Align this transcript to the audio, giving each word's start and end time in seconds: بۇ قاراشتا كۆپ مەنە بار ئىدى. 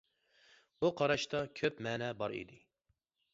بۇ 0.85 0.89
قاراشتا 1.01 1.41
كۆپ 1.61 1.83
مەنە 1.89 2.09
بار 2.23 2.35
ئىدى. 2.41 2.59